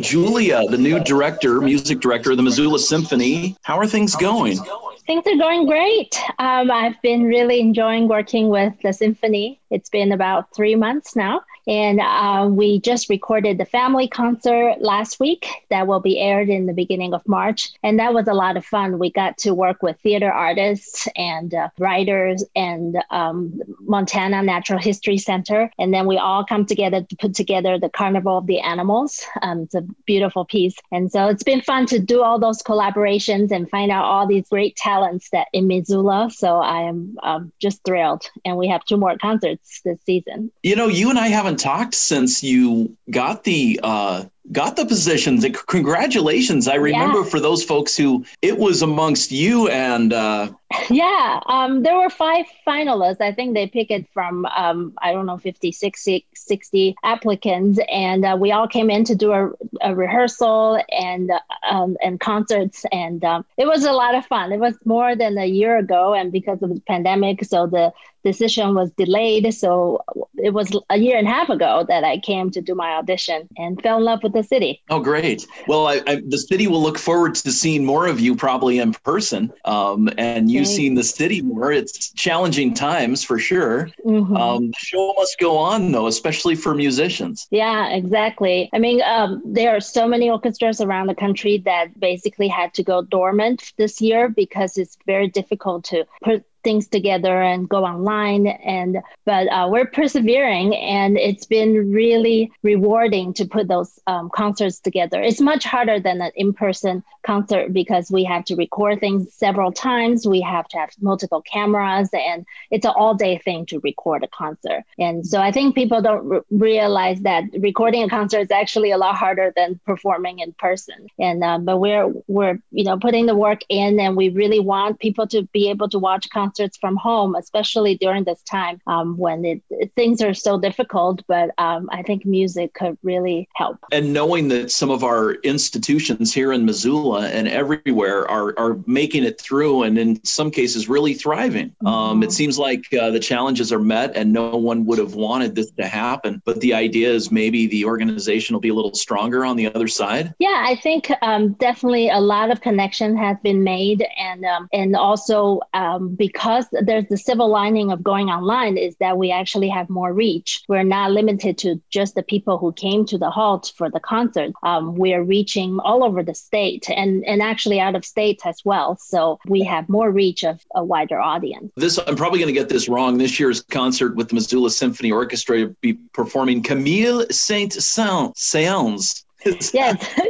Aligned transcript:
Julia, 0.00 0.66
the 0.70 0.76
new 0.76 0.98
director, 0.98 1.60
music 1.60 2.00
director 2.00 2.32
of 2.32 2.36
the 2.36 2.42
Missoula 2.42 2.80
Symphony. 2.80 3.56
How 3.62 3.78
are 3.78 3.86
things 3.86 4.16
going? 4.16 4.58
Things 5.06 5.24
are 5.24 5.36
going 5.36 5.66
great. 5.68 6.20
Um, 6.40 6.68
I've 6.68 7.00
been 7.00 7.22
really 7.22 7.60
enjoying 7.60 8.08
working 8.08 8.48
with 8.48 8.72
the 8.82 8.92
symphony. 8.92 9.60
It's 9.70 9.88
been 9.88 10.10
about 10.10 10.52
three 10.52 10.74
months 10.74 11.14
now. 11.14 11.42
And 11.66 12.00
uh, 12.00 12.48
we 12.50 12.80
just 12.80 13.08
recorded 13.08 13.58
the 13.58 13.64
family 13.64 14.08
concert 14.08 14.76
last 14.80 15.20
week 15.20 15.46
that 15.70 15.86
will 15.86 16.00
be 16.00 16.18
aired 16.18 16.48
in 16.48 16.66
the 16.66 16.72
beginning 16.72 17.14
of 17.14 17.26
March. 17.26 17.70
And 17.82 17.98
that 17.98 18.14
was 18.14 18.28
a 18.28 18.34
lot 18.34 18.56
of 18.56 18.64
fun. 18.64 18.98
We 18.98 19.10
got 19.10 19.38
to 19.38 19.54
work 19.54 19.82
with 19.82 19.98
theater 20.00 20.30
artists 20.30 21.08
and 21.16 21.54
uh, 21.54 21.68
writers 21.78 22.44
and 22.54 22.96
um, 23.10 23.60
Montana 23.80 24.42
Natural 24.42 24.78
History 24.78 25.18
Center. 25.18 25.70
And 25.78 25.92
then 25.92 26.06
we 26.06 26.18
all 26.18 26.44
come 26.44 26.66
together 26.66 27.02
to 27.02 27.16
put 27.16 27.34
together 27.34 27.78
the 27.78 27.88
Carnival 27.88 28.38
of 28.38 28.46
the 28.46 28.60
Animals. 28.60 29.24
Um, 29.42 29.60
it's 29.60 29.74
a 29.74 29.82
beautiful 30.06 30.44
piece. 30.44 30.76
And 30.92 31.10
so 31.10 31.28
it's 31.28 31.42
been 31.42 31.60
fun 31.60 31.86
to 31.86 31.98
do 31.98 32.22
all 32.22 32.38
those 32.38 32.62
collaborations 32.62 33.50
and 33.50 33.68
find 33.70 33.90
out 33.90 34.04
all 34.04 34.26
these 34.26 34.48
great 34.48 34.76
talents 34.76 35.30
that 35.30 35.48
in 35.52 35.66
Missoula. 35.66 36.30
So 36.30 36.58
I 36.58 36.82
am 36.82 37.16
um, 37.22 37.52
just 37.60 37.82
thrilled. 37.84 38.24
And 38.44 38.56
we 38.56 38.68
have 38.68 38.84
two 38.84 38.96
more 38.96 39.16
concerts 39.16 39.80
this 39.84 39.98
season. 40.04 40.50
You 40.62 40.76
know, 40.76 40.88
you 40.88 41.10
and 41.10 41.18
I 41.18 41.28
haven't 41.28 41.53
talked 41.56 41.94
since 41.94 42.42
you 42.42 42.96
got 43.10 43.44
the 43.44 43.80
uh, 43.82 44.24
got 44.52 44.76
the 44.76 44.84
positions. 44.84 45.46
Congratulations! 45.66 46.68
I 46.68 46.74
remember 46.74 47.20
yeah. 47.20 47.24
for 47.24 47.40
those 47.40 47.64
folks 47.64 47.96
who 47.96 48.24
it 48.42 48.58
was 48.58 48.82
amongst 48.82 49.30
you 49.32 49.68
and. 49.68 50.12
Uh... 50.12 50.52
Yeah, 50.90 51.40
um, 51.46 51.84
there 51.84 51.96
were 51.96 52.10
five 52.10 52.46
finalists. 52.66 53.20
I 53.20 53.32
think 53.32 53.54
they 53.54 53.68
picked 53.68 53.92
it 53.92 54.08
from 54.12 54.44
um, 54.46 54.92
I 55.00 55.12
don't 55.12 55.24
know 55.24 55.38
50, 55.38 55.70
60, 55.70 56.26
60 56.34 56.96
applicants, 57.04 57.78
and 57.88 58.24
uh, 58.24 58.36
we 58.38 58.50
all 58.50 58.66
came 58.66 58.90
in 58.90 59.04
to 59.04 59.14
do 59.14 59.32
a, 59.32 59.52
a 59.82 59.94
rehearsal 59.94 60.82
and 60.90 61.30
um, 61.70 61.96
and 62.02 62.18
concerts, 62.18 62.84
and 62.90 63.24
um, 63.24 63.44
it 63.56 63.66
was 63.66 63.84
a 63.84 63.92
lot 63.92 64.16
of 64.16 64.26
fun. 64.26 64.50
It 64.52 64.58
was 64.58 64.74
more 64.84 65.14
than 65.14 65.38
a 65.38 65.46
year 65.46 65.78
ago, 65.78 66.12
and 66.12 66.32
because 66.32 66.60
of 66.60 66.74
the 66.74 66.80
pandemic, 66.80 67.44
so 67.44 67.66
the 67.68 67.92
decision 68.24 68.74
was 68.74 68.90
delayed. 68.92 69.54
So 69.54 70.02
it 70.44 70.52
was 70.52 70.70
a 70.90 70.98
year 70.98 71.16
and 71.16 71.26
a 71.26 71.30
half 71.30 71.48
ago 71.48 71.86
that 71.88 72.04
I 72.04 72.18
came 72.18 72.50
to 72.50 72.60
do 72.60 72.74
my 72.74 72.96
audition 72.96 73.48
and 73.56 73.80
fell 73.80 73.96
in 73.96 74.04
love 74.04 74.22
with 74.22 74.34
the 74.34 74.42
city. 74.42 74.82
Oh, 74.90 75.00
great. 75.00 75.46
Well, 75.66 75.86
I, 75.86 76.02
I, 76.06 76.22
the 76.26 76.36
city 76.36 76.66
will 76.66 76.82
look 76.82 76.98
forward 76.98 77.34
to 77.36 77.50
seeing 77.50 77.82
more 77.82 78.06
of 78.06 78.20
you 78.20 78.36
probably 78.36 78.78
in 78.78 78.92
person 78.92 79.50
um, 79.64 80.10
and 80.18 80.50
you 80.50 80.58
Thanks. 80.58 80.70
seeing 80.70 80.94
the 80.94 81.02
city 81.02 81.40
more. 81.40 81.72
It's 81.72 82.12
challenging 82.12 82.74
times 82.74 83.24
for 83.24 83.38
sure. 83.38 83.88
Mm-hmm. 84.04 84.36
Um, 84.36 84.66
the 84.68 84.76
show 84.76 85.14
must 85.16 85.38
go 85.38 85.56
on, 85.56 85.92
though, 85.92 86.08
especially 86.08 86.56
for 86.56 86.74
musicians. 86.74 87.48
Yeah, 87.50 87.88
exactly. 87.88 88.68
I 88.74 88.78
mean, 88.78 89.00
um, 89.02 89.40
there 89.46 89.74
are 89.74 89.80
so 89.80 90.06
many 90.06 90.28
orchestras 90.28 90.82
around 90.82 91.06
the 91.06 91.14
country 91.14 91.56
that 91.64 91.98
basically 91.98 92.48
had 92.48 92.74
to 92.74 92.82
go 92.82 93.00
dormant 93.00 93.72
this 93.78 94.02
year 94.02 94.28
because 94.28 94.76
it's 94.76 94.98
very 95.06 95.28
difficult 95.28 95.84
to 95.84 96.04
put 96.22 96.44
things 96.64 96.88
together 96.88 97.42
and 97.42 97.68
go 97.68 97.84
online 97.84 98.46
and 98.46 98.98
but 99.26 99.46
uh, 99.48 99.68
we're 99.70 99.86
persevering 99.86 100.74
and 100.74 101.16
it's 101.18 101.44
been 101.44 101.92
really 101.92 102.50
rewarding 102.62 103.32
to 103.34 103.44
put 103.44 103.68
those 103.68 104.00
um, 104.06 104.30
concerts 104.30 104.80
together. 104.80 105.22
It's 105.22 105.40
much 105.40 105.64
harder 105.64 106.00
than 106.00 106.20
an 106.20 106.32
in-person 106.34 107.04
concert 107.22 107.72
because 107.72 108.10
we 108.10 108.24
have 108.24 108.44
to 108.46 108.56
record 108.56 109.00
things 109.00 109.32
several 109.32 109.72
times. 109.72 110.26
We 110.26 110.40
have 110.40 110.66
to 110.68 110.78
have 110.78 110.90
multiple 111.00 111.42
cameras 111.42 112.08
and 112.12 112.44
it's 112.70 112.86
an 112.86 112.92
all-day 112.96 113.38
thing 113.38 113.66
to 113.66 113.80
record 113.80 114.24
a 114.24 114.28
concert. 114.28 114.82
And 114.98 115.26
so 115.26 115.40
i 115.40 115.52
think 115.52 115.74
people 115.74 116.00
don't 116.00 116.32
r- 116.32 116.44
realize 116.50 117.20
that 117.20 117.44
recording 117.58 118.02
a 118.02 118.08
concert 118.08 118.40
is 118.40 118.50
actually 118.50 118.90
a 118.90 118.98
lot 118.98 119.16
harder 119.16 119.52
than 119.54 119.78
performing 119.84 120.38
in 120.38 120.52
person. 120.54 121.06
And 121.18 121.44
uh, 121.44 121.58
but 121.58 121.78
we're 121.78 122.12
we're 122.26 122.58
you 122.70 122.84
know 122.84 122.98
putting 122.98 123.26
the 123.26 123.34
work 123.34 123.60
in 123.68 124.00
and 124.00 124.16
we 124.16 124.30
really 124.30 124.60
want 124.60 124.98
people 124.98 125.26
to 125.28 125.42
be 125.52 125.68
able 125.68 125.88
to 125.90 125.98
watch 125.98 126.30
concerts 126.30 126.53
concerts 126.54 126.76
from 126.78 126.96
home, 126.96 127.34
especially 127.34 127.96
during 127.96 128.24
this 128.24 128.42
time 128.42 128.80
um, 128.86 129.16
when 129.16 129.44
it, 129.44 129.62
things 129.96 130.22
are 130.22 130.34
so 130.34 130.58
difficult. 130.58 131.22
But 131.26 131.50
um, 131.58 131.88
I 131.92 132.02
think 132.02 132.24
music 132.24 132.74
could 132.74 132.96
really 133.02 133.48
help. 133.54 133.78
And 133.92 134.12
knowing 134.12 134.48
that 134.48 134.70
some 134.70 134.90
of 134.90 135.02
our 135.02 135.32
institutions 135.42 136.32
here 136.32 136.52
in 136.52 136.64
Missoula 136.64 137.28
and 137.28 137.48
everywhere 137.48 138.28
are, 138.30 138.58
are 138.58 138.78
making 138.86 139.24
it 139.24 139.40
through 139.40 139.82
and 139.82 139.98
in 139.98 140.24
some 140.24 140.50
cases 140.50 140.88
really 140.88 141.14
thriving. 141.14 141.70
Mm-hmm. 141.70 141.86
Um, 141.86 142.22
it 142.22 142.32
seems 142.32 142.58
like 142.58 142.92
uh, 142.94 143.10
the 143.10 143.20
challenges 143.20 143.72
are 143.72 143.80
met 143.80 144.16
and 144.16 144.32
no 144.32 144.56
one 144.56 144.84
would 144.86 144.98
have 144.98 145.14
wanted 145.14 145.54
this 145.54 145.70
to 145.72 145.86
happen. 145.86 146.40
But 146.44 146.60
the 146.60 146.74
idea 146.74 147.10
is 147.10 147.30
maybe 147.30 147.66
the 147.66 147.84
organization 147.84 148.54
will 148.54 148.60
be 148.60 148.68
a 148.68 148.74
little 148.74 148.94
stronger 148.94 149.44
on 149.44 149.56
the 149.56 149.74
other 149.74 149.88
side. 149.88 150.34
Yeah, 150.38 150.64
I 150.66 150.76
think 150.76 151.10
um, 151.22 151.54
definitely 151.54 152.10
a 152.10 152.20
lot 152.20 152.50
of 152.50 152.60
connection 152.60 153.16
has 153.16 153.36
been 153.42 153.64
made. 153.64 154.04
And, 154.18 154.44
um, 154.44 154.68
and 154.72 154.94
also 154.94 155.60
um, 155.72 156.14
because 156.14 156.43
because 156.44 156.66
there's 156.72 157.08
the 157.08 157.16
silver 157.16 157.44
lining 157.44 157.90
of 157.90 158.02
going 158.02 158.28
online 158.28 158.76
is 158.76 158.94
that 158.96 159.16
we 159.16 159.30
actually 159.32 159.70
have 159.70 159.88
more 159.88 160.12
reach. 160.12 160.62
We're 160.68 160.82
not 160.82 161.10
limited 161.10 161.56
to 161.58 161.80
just 161.88 162.14
the 162.16 162.22
people 162.22 162.58
who 162.58 162.70
came 162.74 163.06
to 163.06 163.16
the 163.16 163.30
halt 163.30 163.72
for 163.78 163.88
the 163.88 163.98
concert. 163.98 164.52
Um, 164.62 164.94
we're 164.94 165.22
reaching 165.22 165.80
all 165.80 166.04
over 166.04 166.22
the 166.22 166.34
state 166.34 166.90
and, 166.90 167.24
and 167.24 167.40
actually 167.40 167.80
out 167.80 167.96
of 167.96 168.04
state 168.04 168.42
as 168.44 168.60
well. 168.62 168.98
So 169.00 169.38
we 169.46 169.62
have 169.62 169.88
more 169.88 170.10
reach 170.10 170.44
of 170.44 170.60
a 170.74 170.84
wider 170.84 171.18
audience. 171.18 171.72
This 171.76 171.98
I'm 172.06 172.14
probably 172.14 172.40
going 172.40 172.54
to 172.54 172.60
get 172.60 172.68
this 172.68 172.90
wrong. 172.90 173.16
This 173.16 173.40
year's 173.40 173.62
concert 173.62 174.14
with 174.14 174.28
the 174.28 174.34
Missoula 174.34 174.70
Symphony 174.70 175.12
Orchestra 175.12 175.60
will 175.60 175.76
be 175.80 175.94
performing 176.12 176.62
Camille 176.62 177.24
Saint-Saëns. 177.30 179.22
Yes. 179.74 180.20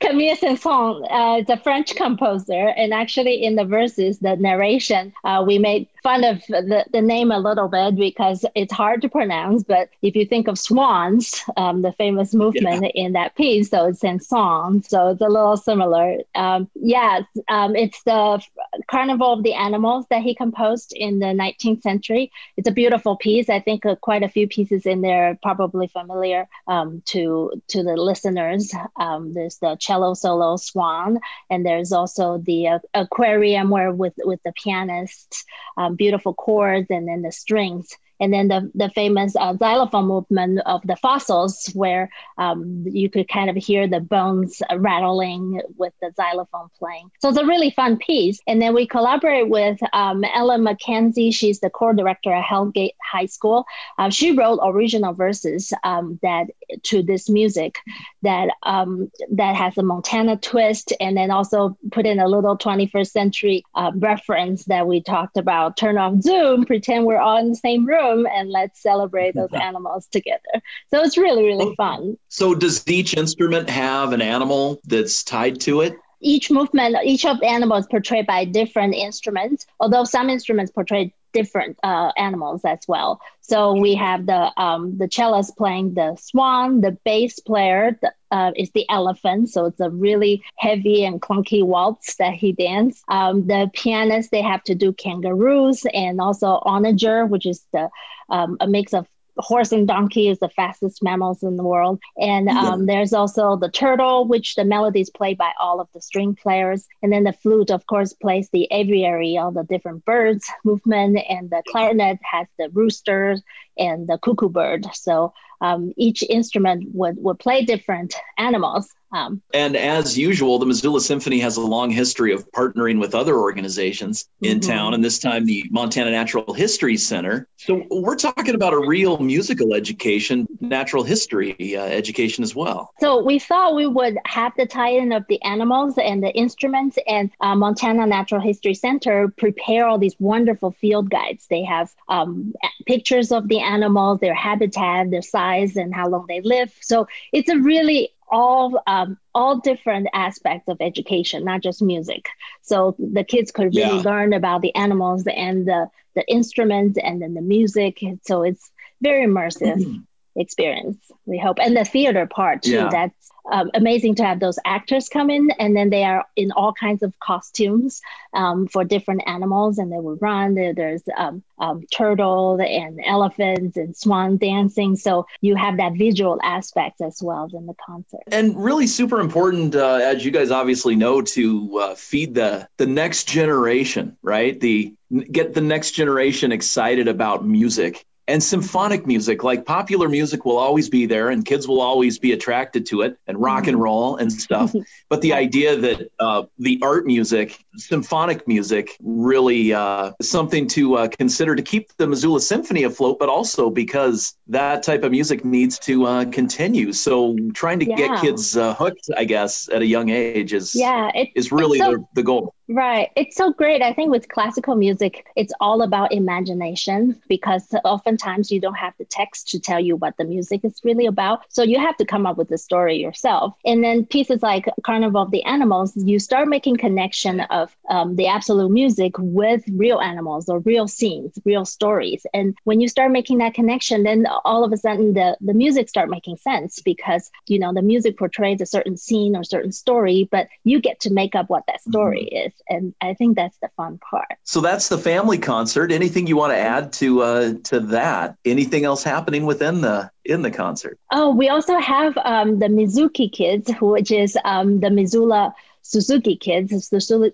Camille 0.00 0.36
Saint-Saëns 0.36 1.06
uh, 1.10 1.52
a 1.52 1.56
French 1.58 1.94
composer, 1.94 2.68
and 2.76 2.92
actually 2.92 3.44
in 3.44 3.56
the 3.56 3.64
verses, 3.64 4.18
the 4.18 4.36
narration, 4.36 5.12
uh, 5.24 5.42
we 5.46 5.58
made 5.58 5.88
fun 6.02 6.24
of 6.24 6.40
the, 6.48 6.84
the 6.92 7.00
name 7.00 7.30
a 7.30 7.38
little 7.38 7.68
bit 7.68 7.96
because 7.96 8.44
it's 8.54 8.72
hard 8.72 9.02
to 9.02 9.08
pronounce. 9.08 9.62
But 9.62 9.90
if 10.02 10.14
you 10.16 10.26
think 10.26 10.48
of 10.48 10.58
swans, 10.58 11.42
um, 11.56 11.82
the 11.82 11.92
famous 11.92 12.34
movement 12.34 12.82
yeah. 12.82 13.04
in 13.04 13.12
that 13.12 13.36
piece, 13.36 13.70
so 13.70 13.86
it's 13.86 14.04
in 14.04 14.20
song, 14.20 14.82
so 14.82 15.08
it's 15.08 15.20
a 15.20 15.28
little 15.28 15.56
similar. 15.56 16.18
Um, 16.34 16.68
yes, 16.74 17.24
um, 17.48 17.76
it's 17.76 18.02
the 18.04 18.42
Carnival 18.90 19.32
of 19.32 19.42
the 19.42 19.54
Animals 19.54 20.06
that 20.10 20.22
he 20.22 20.34
composed 20.34 20.92
in 20.94 21.18
the 21.18 21.26
19th 21.26 21.82
century. 21.82 22.30
It's 22.56 22.68
a 22.68 22.72
beautiful 22.72 23.16
piece. 23.16 23.48
I 23.48 23.60
think 23.60 23.84
uh, 23.84 23.96
quite 23.96 24.22
a 24.22 24.28
few 24.28 24.48
pieces 24.48 24.86
in 24.86 25.00
there 25.00 25.30
are 25.30 25.38
probably 25.42 25.88
familiar 25.88 26.48
um, 26.66 27.02
to 27.06 27.52
to 27.68 27.82
the 27.82 27.96
listeners. 27.96 28.72
Um, 28.98 29.34
there's 29.34 29.58
the 29.58 29.76
cello 29.76 30.14
solo 30.14 30.56
Swan, 30.56 31.18
and 31.50 31.64
there's 31.64 31.92
also 31.92 32.38
the 32.38 32.68
uh, 32.68 32.78
aquarium 32.94 33.70
where 33.70 33.92
with 33.92 34.14
with 34.18 34.40
the 34.44 34.52
pianist. 34.52 35.44
Um, 35.76 35.96
beautiful 35.98 36.32
chords 36.32 36.86
and 36.90 37.06
then 37.08 37.22
the 37.22 37.32
strings. 37.32 37.96
And 38.20 38.32
then 38.32 38.48
the, 38.48 38.70
the 38.74 38.90
famous 38.90 39.36
uh, 39.36 39.54
xylophone 39.56 40.06
movement 40.06 40.60
of 40.66 40.80
the 40.84 40.96
fossils 40.96 41.70
where 41.74 42.10
um, 42.36 42.84
you 42.86 43.08
could 43.08 43.28
kind 43.28 43.48
of 43.48 43.56
hear 43.56 43.86
the 43.86 44.00
bones 44.00 44.60
rattling 44.76 45.60
with 45.76 45.92
the 46.02 46.10
xylophone 46.16 46.68
playing. 46.78 47.10
So 47.20 47.28
it's 47.28 47.38
a 47.38 47.46
really 47.46 47.70
fun 47.70 47.96
piece. 47.96 48.40
And 48.48 48.60
then 48.60 48.74
we 48.74 48.86
collaborate 48.86 49.48
with 49.48 49.78
um, 49.92 50.24
ellen 50.24 50.62
mckenzie. 50.62 51.32
She's 51.32 51.60
the 51.60 51.70
core 51.70 51.94
director 51.94 52.32
at 52.32 52.44
hellgate 52.44 52.94
high 53.02 53.26
school. 53.26 53.64
Uh, 53.98 54.10
she 54.10 54.32
wrote 54.32 54.58
original 54.62 55.14
verses 55.14 55.72
um, 55.84 56.18
that 56.22 56.46
to 56.82 57.02
this 57.02 57.28
music 57.28 57.76
that 58.22 58.50
um, 58.62 59.10
that 59.30 59.56
has 59.56 59.76
a 59.78 59.82
montana 59.82 60.36
twist 60.36 60.92
and 61.00 61.16
then 61.16 61.30
also 61.30 61.76
put 61.92 62.06
in 62.06 62.18
a 62.18 62.28
little 62.28 62.56
21st 62.56 63.10
century 63.10 63.64
uh, 63.74 63.92
reference 63.96 64.64
that 64.64 64.86
we 64.86 65.02
talked 65.02 65.36
about 65.36 65.76
turn 65.76 65.98
off 65.98 66.20
zoom 66.20 66.64
pretend 66.64 67.04
we're 67.04 67.20
all 67.20 67.38
in 67.38 67.50
the 67.50 67.56
same 67.56 67.86
room 67.86 68.26
and 68.26 68.50
let's 68.50 68.82
celebrate 68.82 69.34
those 69.34 69.48
animals 69.60 70.06
together. 70.06 70.62
So 70.90 71.02
it's 71.02 71.18
really, 71.18 71.44
really 71.44 71.74
fun. 71.76 72.16
So 72.28 72.54
does 72.54 72.86
each 72.88 73.16
instrument 73.16 73.68
have 73.70 74.12
an 74.12 74.22
animal 74.22 74.80
that's 74.84 75.24
tied 75.24 75.60
to 75.62 75.80
it? 75.82 75.96
Each 76.20 76.50
movement, 76.50 76.96
each 77.04 77.24
of 77.24 77.38
the 77.38 77.46
animals 77.46 77.86
portrayed 77.86 78.26
by 78.26 78.44
different 78.44 78.94
instruments, 78.94 79.66
although 79.78 80.04
some 80.04 80.28
instruments 80.28 80.72
portray 80.72 81.14
different 81.32 81.78
uh, 81.82 82.12
animals 82.16 82.62
as 82.64 82.80
well. 82.88 83.20
So 83.40 83.72
we 83.72 83.94
have 83.94 84.26
the 84.26 84.52
um, 84.60 84.98
the 84.98 85.08
cellist 85.08 85.56
playing 85.56 85.94
the 85.94 86.16
swan, 86.20 86.80
the 86.80 86.98
bass 87.04 87.40
player 87.40 87.98
the, 88.00 88.12
uh, 88.30 88.52
is 88.56 88.70
the 88.72 88.88
elephant. 88.90 89.50
So 89.50 89.66
it's 89.66 89.80
a 89.80 89.90
really 89.90 90.42
heavy 90.56 91.04
and 91.04 91.20
clunky 91.20 91.64
waltz 91.64 92.16
that 92.16 92.34
he 92.34 92.52
dances. 92.52 93.02
Um, 93.08 93.46
the 93.46 93.70
pianist 93.74 94.30
they 94.30 94.42
have 94.42 94.62
to 94.64 94.74
do 94.74 94.92
kangaroos 94.92 95.86
and 95.92 96.20
also 96.20 96.60
onager, 96.64 97.26
which 97.26 97.46
is 97.46 97.64
the 97.72 97.88
um, 98.28 98.56
a 98.60 98.66
mix 98.66 98.92
of 98.92 99.06
horse 99.38 99.72
and 99.72 99.86
donkey 99.86 100.28
is 100.28 100.38
the 100.38 100.48
fastest 100.48 101.02
mammals 101.02 101.42
in 101.42 101.56
the 101.56 101.62
world. 101.62 102.00
And 102.20 102.48
um, 102.48 102.86
yeah. 102.86 102.94
there's 102.94 103.12
also 103.12 103.56
the 103.56 103.70
turtle, 103.70 104.26
which 104.26 104.54
the 104.54 104.64
melody 104.64 105.00
is 105.00 105.10
played 105.10 105.38
by 105.38 105.52
all 105.60 105.80
of 105.80 105.88
the 105.94 106.00
string 106.00 106.34
players. 106.34 106.86
And 107.02 107.12
then 107.12 107.24
the 107.24 107.32
flute, 107.32 107.70
of 107.70 107.86
course, 107.86 108.12
plays 108.12 108.48
the 108.50 108.68
aviary, 108.70 109.36
all 109.36 109.52
the 109.52 109.64
different 109.64 110.04
birds 110.04 110.48
movement. 110.64 111.18
And 111.28 111.50
the 111.50 111.62
clarinet 111.68 112.18
has 112.22 112.46
the 112.58 112.68
roosters 112.70 113.42
and 113.76 114.08
the 114.08 114.18
cuckoo 114.18 114.48
bird. 114.48 114.86
So 114.94 115.32
um, 115.60 115.92
each 115.96 116.22
instrument 116.22 116.88
would, 116.92 117.16
would 117.18 117.38
play 117.38 117.64
different 117.64 118.14
animals 118.36 118.92
Um, 119.12 119.40
and 119.54 119.76
as 119.76 120.18
usual, 120.18 120.58
the 120.58 120.66
Missoula 120.66 121.00
Symphony 121.00 121.38
has 121.40 121.56
a 121.56 121.60
long 121.60 121.90
history 121.90 122.32
of 122.32 122.50
partnering 122.52 123.00
with 123.00 123.14
other 123.14 123.36
organizations 123.36 124.28
in 124.42 124.60
mm-hmm. 124.60 124.70
town, 124.70 124.94
and 124.94 125.02
this 125.02 125.18
time 125.18 125.46
the 125.46 125.64
Montana 125.70 126.10
Natural 126.10 126.52
History 126.52 126.96
Center. 126.96 127.48
So 127.56 127.86
we're 127.90 128.16
talking 128.16 128.54
about 128.54 128.74
a 128.74 128.78
real 128.78 129.18
musical 129.18 129.74
education, 129.74 130.46
natural 130.60 131.04
history 131.04 131.76
uh, 131.76 131.82
education 131.82 132.44
as 132.44 132.54
well. 132.54 132.92
So 133.00 133.22
we 133.22 133.38
thought 133.38 133.74
we 133.74 133.86
would 133.86 134.18
have 134.26 134.52
the 134.56 134.66
tie-in 134.66 135.12
of 135.12 135.24
the 135.28 135.40
animals 135.42 135.96
and 135.98 136.22
the 136.22 136.30
instruments, 136.32 136.98
and 137.06 137.30
uh, 137.40 137.54
Montana 137.54 138.06
Natural 138.06 138.40
History 138.40 138.74
Center 138.74 139.28
prepare 139.36 139.86
all 139.86 139.98
these 139.98 140.16
wonderful 140.18 140.72
field 140.72 141.10
guides. 141.10 141.46
They 141.48 141.64
have 141.64 141.90
um, 142.08 142.52
pictures 142.86 143.32
of 143.32 143.48
the 143.48 143.60
animals, 143.60 144.20
their 144.20 144.34
habitat, 144.34 145.10
their 145.10 145.22
size, 145.22 145.76
and 145.76 145.94
how 145.94 146.08
long 146.08 146.26
they 146.28 146.40
live. 146.42 146.72
So 146.80 147.08
it's 147.32 147.48
a 147.48 147.58
really 147.58 148.10
all 148.30 148.82
um, 148.86 149.18
all 149.34 149.58
different 149.58 150.08
aspects 150.12 150.68
of 150.68 150.78
education, 150.80 151.44
not 151.44 151.62
just 151.62 151.82
music. 151.82 152.28
So 152.62 152.96
the 152.98 153.24
kids 153.24 153.50
could 153.50 153.74
really 153.74 153.96
yeah. 153.96 154.02
learn 154.02 154.32
about 154.32 154.62
the 154.62 154.74
animals 154.74 155.26
and 155.26 155.66
the 155.66 155.88
the 156.14 156.26
instruments 156.28 156.98
and 157.02 157.22
then 157.22 157.34
the 157.34 157.40
music. 157.40 158.00
So 158.22 158.42
it's 158.42 158.70
very 159.00 159.26
immersive 159.26 159.76
mm-hmm. 159.76 159.98
Experience. 160.38 160.98
We 161.26 161.38
hope, 161.38 161.58
and 161.60 161.76
the 161.76 161.84
theater 161.84 162.26
part 162.26 162.62
too. 162.62 162.72
Yeah. 162.72 162.88
That's 162.90 163.28
um, 163.50 163.70
amazing 163.74 164.14
to 164.16 164.24
have 164.24 164.40
those 164.40 164.58
actors 164.64 165.08
come 165.08 165.30
in 165.30 165.50
and 165.58 165.74
then 165.74 165.90
they 165.90 166.04
are 166.04 166.26
in 166.36 166.52
all 166.52 166.72
kinds 166.72 167.02
of 167.02 167.18
costumes 167.20 168.00
um, 168.34 168.66
for 168.66 168.84
different 168.84 169.22
animals 169.26 169.78
and 169.78 169.90
they 169.90 169.98
will 169.98 170.16
run 170.16 170.54
there, 170.54 170.74
there's 170.74 171.02
um, 171.16 171.42
um, 171.58 171.82
turtle 171.94 172.60
and 172.60 173.00
elephants 173.04 173.76
and 173.76 173.96
swan 173.96 174.36
dancing 174.36 174.96
so 174.96 175.26
you 175.40 175.56
have 175.56 175.78
that 175.78 175.94
visual 175.94 176.38
aspect 176.42 177.00
as 177.00 177.20
well 177.22 177.48
in 177.52 177.66
the 177.66 177.74
concert 177.84 178.20
and 178.30 178.62
really 178.62 178.86
super 178.86 179.18
important 179.18 179.74
uh, 179.74 179.98
as 180.02 180.24
you 180.24 180.30
guys 180.30 180.50
obviously 180.50 180.94
know 180.94 181.22
to 181.22 181.78
uh, 181.78 181.94
feed 181.94 182.34
the 182.34 182.68
the 182.76 182.86
next 182.86 183.28
generation 183.28 184.16
right 184.22 184.60
the 184.60 184.94
get 185.32 185.54
the 185.54 185.60
next 185.60 185.92
generation 185.92 186.52
excited 186.52 187.08
about 187.08 187.46
music 187.46 188.04
and 188.28 188.42
symphonic 188.42 189.06
music 189.06 189.42
like 189.42 189.64
popular 189.64 190.08
music 190.08 190.44
will 190.44 190.58
always 190.58 190.88
be 190.88 191.06
there 191.06 191.30
and 191.30 191.44
kids 191.44 191.66
will 191.66 191.80
always 191.80 192.18
be 192.18 192.32
attracted 192.32 192.86
to 192.86 193.00
it 193.00 193.18
and 193.26 193.40
rock 193.40 193.66
and 193.66 193.74
mm-hmm. 193.76 193.84
roll 193.84 194.16
and 194.16 194.30
stuff 194.30 194.72
but 195.08 195.22
the 195.22 195.32
idea 195.32 195.76
that 195.76 196.10
uh, 196.20 196.44
the 196.58 196.78
art 196.82 197.06
music 197.06 197.64
symphonic 197.78 198.46
music 198.46 198.96
really 199.00 199.72
uh, 199.72 200.12
something 200.20 200.66
to 200.66 200.96
uh, 200.96 201.08
consider 201.08 201.54
to 201.54 201.62
keep 201.62 201.92
the 201.96 202.06
missoula 202.06 202.40
symphony 202.40 202.84
afloat 202.84 203.18
but 203.18 203.28
also 203.28 203.70
because 203.70 204.36
that 204.46 204.82
type 204.82 205.02
of 205.04 205.10
music 205.10 205.44
needs 205.44 205.78
to 205.78 206.04
uh, 206.04 206.24
continue 206.26 206.92
so 206.92 207.36
trying 207.54 207.78
to 207.78 207.86
yeah. 207.86 207.96
get 207.96 208.20
kids 208.20 208.56
uh, 208.56 208.74
hooked 208.74 209.08
i 209.16 209.24
guess 209.24 209.68
at 209.70 209.82
a 209.82 209.86
young 209.86 210.08
age 210.10 210.52
is 210.52 210.74
yeah 210.74 211.10
it, 211.14 211.28
is 211.34 211.52
really 211.52 211.78
so, 211.78 211.92
the, 211.92 212.06
the 212.14 212.22
goal 212.22 212.54
Right. 212.68 213.10
It's 213.16 213.34
so 213.34 213.50
great. 213.50 213.80
I 213.80 213.94
think 213.94 214.10
with 214.10 214.28
classical 214.28 214.74
music, 214.76 215.26
it's 215.36 215.54
all 215.58 215.80
about 215.80 216.12
imagination 216.12 217.20
because 217.26 217.66
oftentimes 217.82 218.52
you 218.52 218.60
don't 218.60 218.74
have 218.74 218.92
the 218.98 219.06
text 219.06 219.48
to 219.48 219.58
tell 219.58 219.80
you 219.80 219.96
what 219.96 220.18
the 220.18 220.24
music 220.24 220.60
is 220.64 220.78
really 220.84 221.06
about. 221.06 221.44
So 221.48 221.62
you 221.62 221.78
have 221.78 221.96
to 221.96 222.04
come 222.04 222.26
up 222.26 222.36
with 222.36 222.48
the 222.48 222.58
story 222.58 222.96
yourself. 222.96 223.54
And 223.64 223.82
then 223.82 224.04
pieces 224.04 224.42
like 224.42 224.66
Carnival 224.84 225.22
of 225.22 225.30
the 225.30 225.42
Animals, 225.44 225.96
you 225.96 226.18
start 226.18 226.46
making 226.46 226.76
connection 226.76 227.40
of 227.40 227.67
um, 227.90 228.16
the 228.16 228.26
absolute 228.26 228.70
music 228.70 229.12
with 229.18 229.62
real 229.72 230.00
animals 230.00 230.48
or 230.48 230.60
real 230.60 230.88
scenes, 230.88 231.38
real 231.44 231.64
stories. 231.64 232.26
And 232.34 232.56
when 232.64 232.80
you 232.80 232.88
start 232.88 233.12
making 233.12 233.38
that 233.38 233.54
connection, 233.54 234.02
then 234.02 234.26
all 234.44 234.64
of 234.64 234.72
a 234.72 234.76
sudden 234.76 235.14
the, 235.14 235.36
the 235.40 235.54
music 235.54 235.88
start 235.88 236.10
making 236.10 236.36
sense 236.36 236.80
because, 236.80 237.30
you 237.46 237.58
know, 237.58 237.72
the 237.72 237.82
music 237.82 238.18
portrays 238.18 238.60
a 238.60 238.66
certain 238.66 238.96
scene 238.96 239.36
or 239.36 239.44
certain 239.44 239.72
story, 239.72 240.28
but 240.30 240.48
you 240.64 240.80
get 240.80 241.00
to 241.00 241.12
make 241.12 241.34
up 241.34 241.48
what 241.48 241.64
that 241.66 241.80
story 241.80 242.28
mm-hmm. 242.32 242.46
is. 242.48 242.52
And 242.68 242.94
i 243.00 243.14
think 243.14 243.36
that's 243.36 243.58
the 243.58 243.70
fun 243.76 243.98
part. 243.98 244.36
So 244.44 244.60
that's 244.60 244.88
the 244.88 244.98
family 244.98 245.38
concert. 245.38 245.92
Anything 245.92 246.26
you 246.26 246.36
want 246.36 246.52
to 246.52 246.58
add 246.58 246.92
to 246.94 247.22
uh 247.22 247.54
to 247.64 247.80
that? 247.80 248.36
Anything 248.44 248.84
else 248.84 249.02
happening 249.02 249.46
within 249.46 249.80
the 249.80 250.10
in 250.24 250.42
the 250.42 250.50
concert? 250.50 250.98
Oh 251.12 251.34
we 251.34 251.48
also 251.48 251.78
have 251.78 252.16
um 252.18 252.58
the 252.58 252.66
mizuki 252.66 253.32
kids 253.32 253.70
which 253.80 254.10
is 254.10 254.36
um 254.44 254.80
the 254.80 254.90
missoula 254.90 255.54
Suzuki 255.88 256.36
kids. 256.36 256.70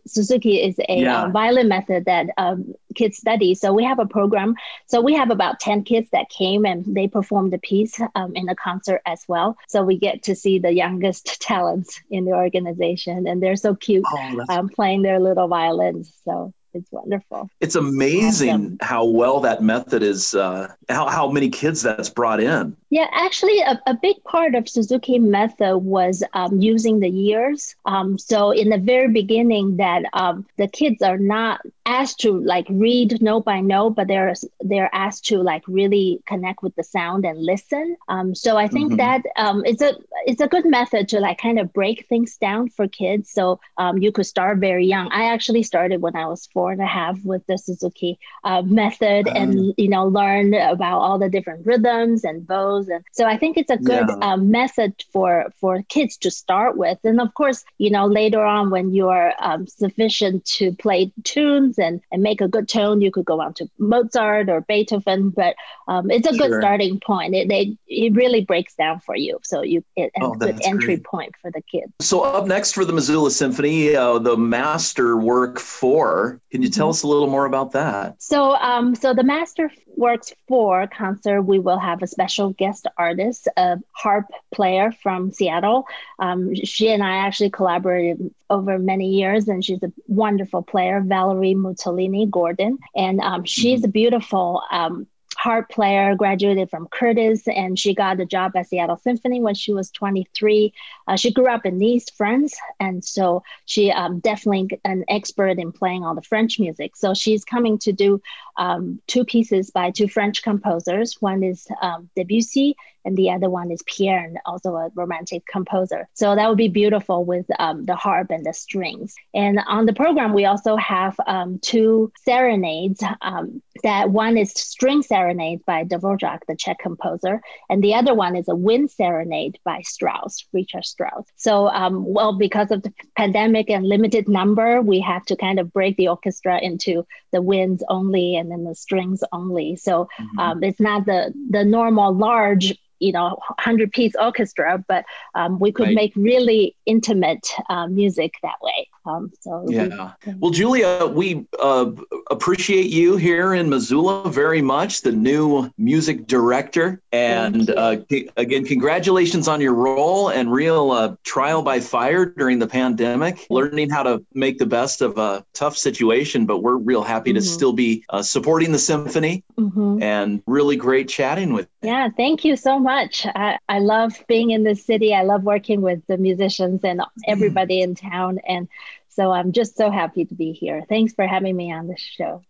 Suzuki 0.06 0.62
is 0.62 0.78
a 0.88 1.00
yeah. 1.00 1.24
uh, 1.24 1.28
violin 1.30 1.66
method 1.66 2.04
that 2.04 2.28
um, 2.36 2.72
kids 2.94 3.16
study. 3.16 3.52
So 3.56 3.72
we 3.72 3.82
have 3.82 3.98
a 3.98 4.06
program. 4.06 4.54
So 4.86 5.00
we 5.00 5.12
have 5.14 5.30
about 5.30 5.58
10 5.58 5.82
kids 5.82 6.08
that 6.12 6.28
came 6.28 6.64
and 6.64 6.84
they 6.86 7.08
performed 7.08 7.52
the 7.52 7.58
piece 7.58 8.00
um, 8.14 8.36
in 8.36 8.46
the 8.46 8.54
concert 8.54 9.02
as 9.06 9.24
well. 9.26 9.58
So 9.66 9.82
we 9.82 9.98
get 9.98 10.22
to 10.24 10.36
see 10.36 10.60
the 10.60 10.72
youngest 10.72 11.42
talents 11.42 12.00
in 12.10 12.26
the 12.26 12.32
organization 12.32 13.26
and 13.26 13.42
they're 13.42 13.56
so 13.56 13.74
cute 13.74 14.04
oh, 14.06 14.44
um, 14.48 14.68
playing 14.68 15.02
their 15.02 15.18
little 15.18 15.48
violins. 15.48 16.14
So 16.24 16.54
it's 16.74 16.90
wonderful. 16.90 17.48
It's 17.60 17.76
amazing 17.76 18.78
how 18.80 19.04
well 19.04 19.40
that 19.40 19.62
method 19.62 20.02
is, 20.02 20.34
uh, 20.34 20.68
how, 20.88 21.08
how 21.08 21.30
many 21.30 21.48
kids 21.48 21.82
that's 21.82 22.10
brought 22.10 22.40
in. 22.40 22.76
Yeah, 22.90 23.06
actually, 23.12 23.60
a, 23.60 23.80
a 23.86 23.94
big 23.94 24.22
part 24.24 24.54
of 24.54 24.68
Suzuki 24.68 25.18
method 25.18 25.78
was 25.78 26.22
um, 26.32 26.60
using 26.60 27.00
the 27.00 27.08
years. 27.08 27.74
Um, 27.86 28.18
so 28.18 28.50
in 28.50 28.68
the 28.68 28.78
very 28.78 29.08
beginning, 29.08 29.76
that 29.76 30.04
um, 30.12 30.46
the 30.56 30.68
kids 30.68 31.02
are 31.02 31.18
not 31.18 31.60
asked 31.86 32.20
to 32.20 32.40
like 32.40 32.66
read 32.68 33.20
note 33.22 33.44
by 33.44 33.60
note, 33.60 33.90
but 33.90 34.08
they're 34.08 34.34
they're 34.60 34.94
asked 34.94 35.24
to 35.26 35.38
like 35.38 35.62
really 35.66 36.22
connect 36.26 36.62
with 36.62 36.74
the 36.76 36.84
sound 36.84 37.24
and 37.24 37.38
listen. 37.38 37.96
Um, 38.08 38.34
so 38.34 38.56
I 38.56 38.68
think 38.68 38.92
mm-hmm. 38.92 38.96
that 38.96 39.22
um, 39.36 39.62
it's 39.64 39.82
a 39.82 39.94
it's 40.26 40.40
a 40.40 40.48
good 40.48 40.66
method 40.66 41.08
to 41.08 41.20
like 41.20 41.38
kind 41.38 41.58
of 41.58 41.72
break 41.72 42.06
things 42.08 42.36
down 42.36 42.68
for 42.68 42.88
kids. 42.88 43.30
So 43.30 43.60
um, 43.78 43.98
you 43.98 44.12
could 44.12 44.26
start 44.26 44.58
very 44.58 44.86
young. 44.86 45.08
I 45.12 45.32
actually 45.32 45.62
started 45.62 46.00
when 46.00 46.16
I 46.16 46.26
was 46.26 46.46
four 46.52 46.72
and 46.72 46.80
a 46.80 46.86
half 46.86 47.22
with 47.24 47.46
the 47.46 47.58
Suzuki 47.58 48.18
uh, 48.44 48.62
method, 48.62 49.28
and 49.28 49.58
uh-huh. 49.58 49.72
you 49.76 49.88
know 49.88 50.06
learn 50.06 50.54
about 50.54 51.00
all 51.00 51.18
the 51.18 51.28
different 51.28 51.66
rhythms 51.66 52.24
and 52.24 52.46
bows 52.46 52.88
and 52.88 53.04
so 53.12 53.26
i 53.26 53.36
think 53.36 53.56
it's 53.56 53.70
a 53.70 53.76
good 53.76 54.06
yeah. 54.08 54.32
um, 54.32 54.50
method 54.50 54.92
for 55.12 55.46
for 55.60 55.82
kids 55.88 56.16
to 56.16 56.30
start 56.30 56.76
with 56.76 56.98
and 57.04 57.20
of 57.20 57.32
course 57.34 57.64
you 57.78 57.90
know 57.90 58.06
later 58.06 58.42
on 58.42 58.70
when 58.70 58.92
you're 58.94 59.32
um, 59.40 59.66
sufficient 59.66 60.44
to 60.44 60.72
play 60.76 61.12
tunes 61.24 61.73
and 61.78 62.00
and 62.10 62.22
make 62.22 62.40
a 62.40 62.48
good 62.48 62.68
tone 62.68 63.00
you 63.00 63.10
could 63.10 63.24
go 63.24 63.40
on 63.40 63.54
to 63.54 63.68
mozart 63.78 64.48
or 64.48 64.60
beethoven 64.62 65.30
but 65.30 65.54
um, 65.88 66.10
it's 66.10 66.26
a 66.26 66.34
sure. 66.34 66.48
good 66.48 66.60
starting 66.60 67.00
point 67.00 67.34
it, 67.34 67.48
they, 67.48 67.76
it 67.86 68.14
really 68.14 68.44
breaks 68.44 68.74
down 68.74 69.00
for 69.00 69.16
you 69.16 69.38
so 69.42 69.62
you 69.62 69.84
it's 69.96 70.14
oh, 70.20 70.32
a 70.32 70.36
good 70.36 70.60
entry 70.64 70.96
great. 70.96 71.04
point 71.04 71.34
for 71.40 71.50
the 71.50 71.62
kids 71.62 71.92
so 72.00 72.22
up 72.22 72.46
next 72.46 72.72
for 72.72 72.84
the 72.84 72.92
missoula 72.92 73.30
symphony 73.30 73.94
uh, 73.94 74.18
the 74.18 74.36
master 74.36 75.16
work 75.16 75.58
four 75.58 76.40
can 76.50 76.62
you 76.62 76.68
tell 76.68 76.86
mm-hmm. 76.86 76.90
us 76.90 77.02
a 77.02 77.06
little 77.06 77.28
more 77.28 77.46
about 77.46 77.72
that 77.72 78.20
so 78.22 78.54
um 78.56 78.94
so 78.94 79.14
the 79.14 79.24
master 79.24 79.70
works 79.96 80.32
four 80.48 80.86
concert 80.86 81.42
we 81.42 81.58
will 81.58 81.78
have 81.78 82.02
a 82.02 82.06
special 82.06 82.50
guest 82.50 82.86
artist, 82.96 83.48
a 83.56 83.78
harp 83.92 84.26
player 84.52 84.92
from 85.02 85.30
Seattle. 85.30 85.86
Um, 86.18 86.54
she 86.54 86.88
and 86.88 87.02
I 87.02 87.16
actually 87.16 87.50
collaborated 87.50 88.34
over 88.50 88.78
many 88.78 89.10
years, 89.10 89.48
and 89.48 89.64
she's 89.64 89.82
a 89.82 89.92
wonderful 90.06 90.62
player, 90.62 91.00
Valerie 91.00 91.54
Muzzolini 91.54 92.30
Gordon. 92.30 92.78
And 92.94 93.20
um, 93.20 93.44
she's 93.44 93.80
mm-hmm. 93.80 93.88
a 93.88 93.92
beautiful 93.92 94.62
um, 94.70 95.06
harp 95.44 95.68
player, 95.68 96.14
graduated 96.14 96.70
from 96.70 96.88
Curtis, 96.88 97.46
and 97.46 97.78
she 97.78 97.94
got 97.94 98.18
a 98.18 98.24
job 98.24 98.56
at 98.56 98.66
Seattle 98.66 98.96
Symphony 98.96 99.42
when 99.42 99.54
she 99.54 99.74
was 99.74 99.90
23. 99.90 100.72
Uh, 101.06 101.16
she 101.16 101.30
grew 101.30 101.48
up 101.48 101.66
in 101.66 101.78
Nice, 101.78 102.08
France, 102.08 102.56
and 102.80 103.04
so 103.04 103.42
she 103.66 103.90
um, 103.90 104.20
definitely 104.20 104.80
an 104.86 105.04
expert 105.06 105.58
in 105.58 105.70
playing 105.70 106.02
all 106.02 106.14
the 106.14 106.22
French 106.22 106.58
music. 106.58 106.96
So 106.96 107.12
she's 107.12 107.44
coming 107.44 107.76
to 107.80 107.92
do 107.92 108.22
um, 108.56 109.02
two 109.06 109.22
pieces 109.22 109.70
by 109.70 109.90
two 109.90 110.08
French 110.08 110.42
composers. 110.42 111.20
One 111.20 111.42
is 111.42 111.68
um, 111.82 112.08
Debussy, 112.16 112.74
and 113.04 113.16
the 113.16 113.30
other 113.30 113.50
one 113.50 113.70
is 113.70 113.82
Pierné, 113.82 114.36
also 114.46 114.76
a 114.76 114.90
romantic 114.94 115.46
composer. 115.46 116.08
So 116.14 116.34
that 116.34 116.48
would 116.48 116.58
be 116.58 116.68
beautiful 116.68 117.24
with 117.24 117.46
um, 117.58 117.84
the 117.84 117.96
harp 117.96 118.30
and 118.30 118.44
the 118.44 118.52
strings. 118.52 119.14
And 119.34 119.60
on 119.66 119.86
the 119.86 119.92
program, 119.92 120.32
we 120.32 120.44
also 120.44 120.76
have 120.76 121.16
um, 121.26 121.58
two 121.60 122.12
serenades. 122.24 123.02
Um, 123.20 123.62
that 123.82 124.10
one 124.10 124.36
is 124.36 124.52
string 124.52 125.02
serenade 125.02 125.60
by 125.66 125.84
Dvorak, 125.84 126.40
the 126.48 126.56
Czech 126.56 126.78
composer, 126.78 127.40
and 127.68 127.82
the 127.82 127.94
other 127.94 128.14
one 128.14 128.36
is 128.36 128.48
a 128.48 128.54
wind 128.54 128.90
serenade 128.90 129.58
by 129.64 129.80
Strauss, 129.82 130.46
Richard 130.52 130.84
Strauss. 130.84 131.26
So, 131.36 131.68
um, 131.68 132.04
well, 132.06 132.32
because 132.32 132.70
of 132.70 132.82
the 132.82 132.92
pandemic 133.16 133.68
and 133.70 133.86
limited 133.86 134.28
number, 134.28 134.80
we 134.80 135.00
have 135.00 135.24
to 135.26 135.36
kind 135.36 135.58
of 135.58 135.72
break 135.72 135.96
the 135.96 136.08
orchestra 136.08 136.58
into 136.60 137.06
the 137.32 137.42
winds 137.42 137.82
only 137.88 138.36
and 138.36 138.50
then 138.50 138.64
the 138.64 138.74
strings 138.74 139.22
only. 139.32 139.76
So 139.76 140.08
mm-hmm. 140.18 140.38
um, 140.38 140.62
it's 140.62 140.80
not 140.80 141.04
the 141.04 141.32
the 141.50 141.64
normal 141.64 142.14
large 142.14 142.74
you 143.04 143.12
know 143.12 143.38
100 143.58 143.92
piece 143.92 144.14
orchestra 144.18 144.82
but 144.88 145.04
um, 145.34 145.58
we 145.58 145.70
could 145.70 145.86
right. 145.86 145.94
make 145.94 146.12
really 146.16 146.74
intimate 146.86 147.46
uh, 147.68 147.86
music 147.86 148.34
that 148.42 148.56
way 148.62 148.88
Um, 149.06 149.30
so 149.40 149.66
yeah. 149.68 150.12
Well, 150.38 150.50
Julia, 150.50 151.06
we 151.06 151.46
uh, 151.60 151.90
appreciate 152.30 152.86
you 152.86 153.16
here 153.16 153.54
in 153.54 153.68
Missoula 153.68 154.30
very 154.30 154.62
much, 154.62 155.02
the 155.02 155.12
new 155.12 155.70
music 155.76 156.26
director. 156.26 157.02
And 157.12 157.68
uh, 157.70 157.98
again, 158.36 158.64
congratulations 158.64 159.46
on 159.46 159.60
your 159.60 159.74
role 159.74 160.30
and 160.30 160.50
real 160.50 160.90
uh, 160.90 161.16
trial 161.22 161.62
by 161.62 161.80
fire 161.80 162.26
during 162.26 162.58
the 162.58 162.66
pandemic, 162.66 163.46
learning 163.50 163.90
how 163.90 164.02
to 164.04 164.24
make 164.32 164.58
the 164.58 164.66
best 164.66 165.02
of 165.02 165.18
a 165.18 165.44
tough 165.52 165.76
situation. 165.76 166.46
But 166.46 166.60
we're 166.60 166.76
real 166.76 167.02
happy 167.02 167.30
mm-hmm. 167.30 167.36
to 167.36 167.42
still 167.42 167.72
be 167.72 168.04
uh, 168.08 168.22
supporting 168.22 168.72
the 168.72 168.78
symphony 168.78 169.44
mm-hmm. 169.58 170.02
and 170.02 170.42
really 170.46 170.76
great 170.76 171.08
chatting 171.08 171.52
with 171.52 171.68
you. 171.82 171.90
Yeah, 171.90 172.08
thank 172.16 172.44
you 172.44 172.56
so 172.56 172.78
much. 172.78 173.26
I, 173.26 173.58
I 173.68 173.80
love 173.80 174.24
being 174.28 174.50
in 174.50 174.64
the 174.64 174.74
city. 174.74 175.14
I 175.14 175.22
love 175.22 175.44
working 175.44 175.82
with 175.82 176.00
the 176.06 176.16
musicians 176.16 176.82
and 176.84 177.02
everybody 177.26 177.82
in 177.82 177.94
town. 177.94 178.38
And 178.48 178.68
so 179.14 179.30
I'm 179.32 179.52
just 179.52 179.76
so 179.76 179.90
happy 179.90 180.24
to 180.26 180.34
be 180.34 180.52
here. 180.52 180.84
Thanks 180.88 181.14
for 181.14 181.26
having 181.26 181.56
me 181.56 181.72
on 181.72 181.88
the 181.88 181.96
show. 181.96 182.44